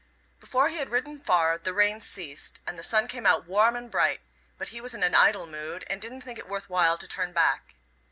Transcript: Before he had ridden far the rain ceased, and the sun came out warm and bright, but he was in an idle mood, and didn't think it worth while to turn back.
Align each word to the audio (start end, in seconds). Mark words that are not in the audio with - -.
Before 0.39 0.69
he 0.69 0.77
had 0.77 0.89
ridden 0.89 1.19
far 1.19 1.59
the 1.59 1.75
rain 1.75 1.99
ceased, 1.99 2.59
and 2.65 2.75
the 2.75 2.81
sun 2.81 3.07
came 3.07 3.27
out 3.27 3.45
warm 3.45 3.75
and 3.75 3.91
bright, 3.91 4.21
but 4.57 4.69
he 4.69 4.81
was 4.81 4.95
in 4.95 5.03
an 5.03 5.13
idle 5.13 5.45
mood, 5.45 5.83
and 5.91 6.01
didn't 6.01 6.21
think 6.21 6.39
it 6.39 6.47
worth 6.49 6.71
while 6.71 6.97
to 6.97 7.07
turn 7.07 7.33
back. 7.33 7.75